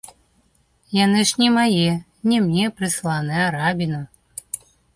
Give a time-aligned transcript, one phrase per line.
[0.99, 1.91] Яны ж не мае,
[2.31, 4.05] не мне прысланыя, а рабіну.